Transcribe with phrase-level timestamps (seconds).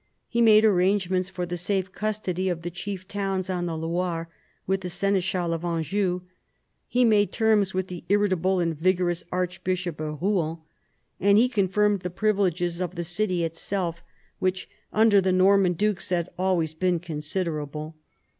[0.27, 4.29] He made arrangements for the safe custody of the chief towns on the Loire
[4.65, 6.21] with the seneschal of Anjou.
[6.87, 10.61] He made terms with the irritable and vigorous archbishop of Eouen,
[11.19, 14.01] and he confirmed the privileges of the city itself,
[14.39, 15.23] which under G 82 PHILIP AUGUSTUS chap.
[15.23, 17.95] the Norman dukes had always been considerable.